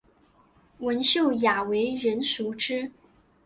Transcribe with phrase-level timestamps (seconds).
[0.79, 2.91] 文秀雅为人熟知。